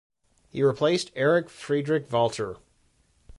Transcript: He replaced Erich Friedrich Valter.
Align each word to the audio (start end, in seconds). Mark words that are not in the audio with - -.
He 0.49 0.63
replaced 0.63 1.11
Erich 1.15 1.47
Friedrich 1.47 2.09
Valter. 2.09 2.57